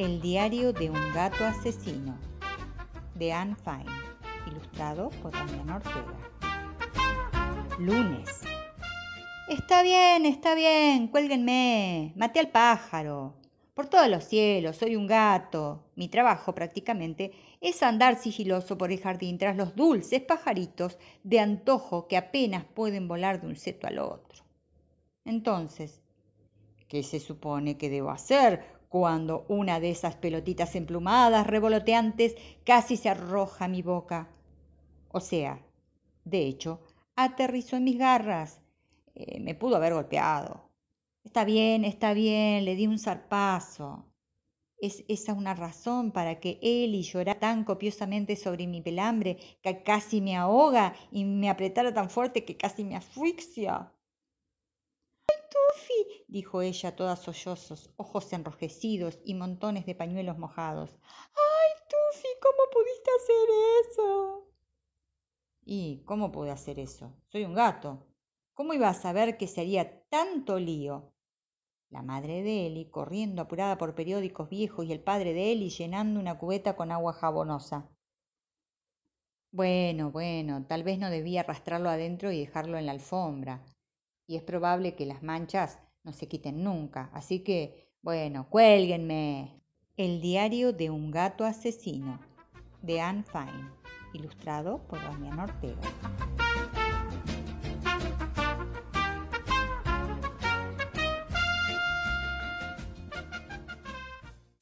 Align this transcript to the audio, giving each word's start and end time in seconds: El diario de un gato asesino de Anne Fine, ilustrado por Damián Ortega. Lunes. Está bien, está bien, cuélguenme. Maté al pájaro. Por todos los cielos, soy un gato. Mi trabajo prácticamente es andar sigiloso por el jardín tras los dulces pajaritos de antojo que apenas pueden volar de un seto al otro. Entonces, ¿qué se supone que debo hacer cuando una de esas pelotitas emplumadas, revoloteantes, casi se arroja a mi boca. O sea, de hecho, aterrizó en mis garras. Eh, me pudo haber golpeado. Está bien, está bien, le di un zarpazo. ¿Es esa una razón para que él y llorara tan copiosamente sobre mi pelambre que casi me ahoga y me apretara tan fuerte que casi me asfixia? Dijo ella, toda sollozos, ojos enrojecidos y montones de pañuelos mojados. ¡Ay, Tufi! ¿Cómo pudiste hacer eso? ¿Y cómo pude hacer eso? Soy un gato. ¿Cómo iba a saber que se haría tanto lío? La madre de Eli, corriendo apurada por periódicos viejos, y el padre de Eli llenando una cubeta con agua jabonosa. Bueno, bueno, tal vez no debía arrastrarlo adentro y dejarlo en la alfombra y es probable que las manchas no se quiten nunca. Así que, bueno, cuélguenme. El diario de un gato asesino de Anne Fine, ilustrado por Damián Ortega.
El 0.00 0.22
diario 0.22 0.72
de 0.72 0.88
un 0.88 1.12
gato 1.12 1.44
asesino 1.44 2.18
de 3.16 3.34
Anne 3.34 3.54
Fine, 3.54 3.84
ilustrado 4.46 5.10
por 5.20 5.30
Damián 5.30 5.68
Ortega. 5.68 6.16
Lunes. 7.78 8.40
Está 9.46 9.82
bien, 9.82 10.24
está 10.24 10.54
bien, 10.54 11.08
cuélguenme. 11.08 12.14
Maté 12.16 12.40
al 12.40 12.48
pájaro. 12.48 13.34
Por 13.74 13.88
todos 13.88 14.08
los 14.08 14.24
cielos, 14.24 14.76
soy 14.76 14.96
un 14.96 15.06
gato. 15.06 15.84
Mi 15.96 16.08
trabajo 16.08 16.54
prácticamente 16.54 17.32
es 17.60 17.82
andar 17.82 18.16
sigiloso 18.16 18.78
por 18.78 18.90
el 18.90 19.00
jardín 19.02 19.36
tras 19.36 19.54
los 19.54 19.76
dulces 19.76 20.22
pajaritos 20.22 20.96
de 21.24 21.40
antojo 21.40 22.08
que 22.08 22.16
apenas 22.16 22.64
pueden 22.64 23.06
volar 23.06 23.42
de 23.42 23.48
un 23.48 23.56
seto 23.56 23.86
al 23.86 23.98
otro. 23.98 24.44
Entonces, 25.26 26.00
¿qué 26.88 27.02
se 27.02 27.20
supone 27.20 27.76
que 27.76 27.90
debo 27.90 28.08
hacer 28.08 28.79
cuando 28.90 29.46
una 29.48 29.78
de 29.78 29.90
esas 29.90 30.16
pelotitas 30.16 30.74
emplumadas, 30.74 31.46
revoloteantes, 31.46 32.34
casi 32.64 32.96
se 32.96 33.08
arroja 33.08 33.66
a 33.66 33.68
mi 33.68 33.82
boca. 33.82 34.28
O 35.12 35.20
sea, 35.20 35.64
de 36.24 36.44
hecho, 36.46 36.80
aterrizó 37.14 37.76
en 37.76 37.84
mis 37.84 37.98
garras. 37.98 38.60
Eh, 39.14 39.38
me 39.38 39.54
pudo 39.54 39.76
haber 39.76 39.94
golpeado. 39.94 40.72
Está 41.22 41.44
bien, 41.44 41.84
está 41.84 42.14
bien, 42.14 42.64
le 42.64 42.74
di 42.74 42.88
un 42.88 42.98
zarpazo. 42.98 44.06
¿Es 44.76 45.04
esa 45.06 45.34
una 45.34 45.54
razón 45.54 46.10
para 46.10 46.40
que 46.40 46.58
él 46.60 46.96
y 46.96 47.02
llorara 47.02 47.38
tan 47.38 47.62
copiosamente 47.62 48.34
sobre 48.34 48.66
mi 48.66 48.80
pelambre 48.82 49.36
que 49.62 49.84
casi 49.84 50.20
me 50.20 50.36
ahoga 50.36 50.94
y 51.12 51.24
me 51.24 51.48
apretara 51.48 51.94
tan 51.94 52.10
fuerte 52.10 52.44
que 52.44 52.56
casi 52.56 52.82
me 52.82 52.96
asfixia? 52.96 53.92
Dijo 56.30 56.62
ella, 56.62 56.94
toda 56.94 57.16
sollozos, 57.16 57.92
ojos 57.96 58.32
enrojecidos 58.32 59.18
y 59.24 59.34
montones 59.34 59.84
de 59.84 59.96
pañuelos 59.96 60.38
mojados. 60.38 60.90
¡Ay, 61.02 61.70
Tufi! 61.88 62.28
¿Cómo 62.40 62.70
pudiste 62.72 63.10
hacer 63.18 63.48
eso? 63.82 64.48
¿Y 65.64 66.04
cómo 66.04 66.30
pude 66.30 66.52
hacer 66.52 66.78
eso? 66.78 67.16
Soy 67.26 67.44
un 67.44 67.54
gato. 67.54 68.06
¿Cómo 68.54 68.74
iba 68.74 68.88
a 68.88 68.94
saber 68.94 69.36
que 69.38 69.48
se 69.48 69.62
haría 69.62 70.04
tanto 70.08 70.60
lío? 70.60 71.12
La 71.88 72.02
madre 72.02 72.42
de 72.44 72.68
Eli, 72.68 72.88
corriendo 72.90 73.42
apurada 73.42 73.76
por 73.76 73.96
periódicos 73.96 74.48
viejos, 74.48 74.86
y 74.86 74.92
el 74.92 75.02
padre 75.02 75.32
de 75.34 75.50
Eli 75.50 75.70
llenando 75.70 76.20
una 76.20 76.38
cubeta 76.38 76.76
con 76.76 76.92
agua 76.92 77.12
jabonosa. 77.12 77.90
Bueno, 79.50 80.12
bueno, 80.12 80.64
tal 80.68 80.84
vez 80.84 81.00
no 81.00 81.10
debía 81.10 81.40
arrastrarlo 81.40 81.90
adentro 81.90 82.30
y 82.30 82.38
dejarlo 82.38 82.78
en 82.78 82.86
la 82.86 82.92
alfombra 82.92 83.64
y 84.30 84.36
es 84.36 84.44
probable 84.44 84.94
que 84.94 85.06
las 85.06 85.24
manchas 85.24 85.80
no 86.04 86.12
se 86.12 86.28
quiten 86.28 86.62
nunca. 86.62 87.10
Así 87.12 87.40
que, 87.40 87.90
bueno, 88.00 88.46
cuélguenme. 88.48 89.60
El 89.96 90.20
diario 90.20 90.72
de 90.72 90.88
un 90.88 91.10
gato 91.10 91.44
asesino 91.44 92.20
de 92.80 93.00
Anne 93.00 93.24
Fine, 93.24 93.70
ilustrado 94.14 94.86
por 94.86 95.02
Damián 95.02 95.40
Ortega. 95.40 95.80